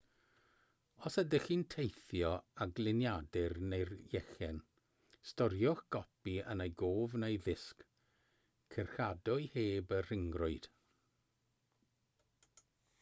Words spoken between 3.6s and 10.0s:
neu lechen storiwch gopi yn ei gof neu ddisg cyrchadwy heb